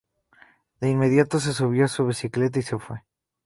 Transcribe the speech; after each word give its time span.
De 0.79 0.89
inmediato 0.89 1.39
se 1.39 1.53
subió 1.53 1.85
a 1.85 1.87
su 1.87 2.07
bicicleta 2.07 2.57
y 2.57 2.63
se 2.63 2.79
fue. 2.79 3.03